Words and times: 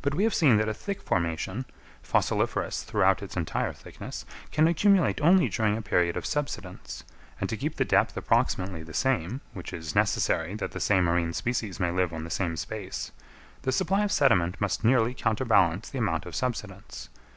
But 0.00 0.16
we 0.16 0.24
have 0.24 0.34
seen 0.34 0.56
that 0.56 0.68
a 0.68 0.74
thick 0.74 1.00
formation, 1.00 1.66
fossiliferous 2.02 2.82
throughout 2.82 3.22
its 3.22 3.36
entire 3.36 3.72
thickness, 3.72 4.26
can 4.50 4.66
accumulate 4.66 5.20
only 5.20 5.48
during 5.48 5.76
a 5.76 5.82
period 5.82 6.16
of 6.16 6.26
subsidence; 6.26 7.04
and 7.40 7.48
to 7.48 7.56
keep 7.56 7.76
the 7.76 7.84
depth 7.84 8.16
approximately 8.16 8.82
the 8.82 8.92
same, 8.92 9.40
which 9.52 9.72
is 9.72 9.94
necessary 9.94 10.56
that 10.56 10.72
the 10.72 10.80
same 10.80 11.04
marine 11.04 11.32
species 11.32 11.78
may 11.78 11.92
live 11.92 12.12
on 12.12 12.24
the 12.24 12.28
same 12.28 12.56
space, 12.56 13.12
the 13.62 13.70
supply 13.70 14.02
of 14.02 14.10
sediment 14.10 14.60
must 14.60 14.82
nearly 14.82 15.14
counterbalance 15.14 15.88
the 15.90 15.98
amount 15.98 16.26
of 16.26 16.34
subsidence. 16.34 17.08